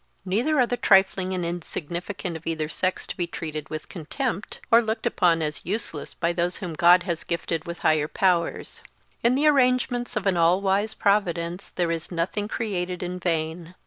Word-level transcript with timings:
Neither 0.25 0.59
are 0.59 0.65
the 0.65 0.77
trifling 0.77 1.31
and 1.31 1.45
insignificant 1.45 2.35
of 2.35 2.47
either 2.47 2.67
sex 2.67 3.05
to 3.05 3.15
be 3.15 3.27
treated 3.27 3.69
with 3.69 3.87
contempt, 3.87 4.59
or 4.71 4.81
looked 4.81 5.05
upon 5.05 5.43
as 5.43 5.63
useless 5.63 6.15
by 6.15 6.33
those 6.33 6.57
whom 6.57 6.73
God 6.73 7.03
has 7.03 7.23
gifted 7.23 7.65
with 7.65 7.77
higher 7.85 8.07
powers. 8.07 8.81
In 9.21 9.35
the 9.35 9.45
arrangements 9.45 10.15
of 10.15 10.25
an 10.25 10.37
all 10.37 10.59
wise 10.59 10.95
Providence 10.95 11.69
there 11.69 11.91
is 11.91 12.11
nothing 12.11 12.47
created 12.47 13.03
in 13.03 13.19
vain. 13.19 13.75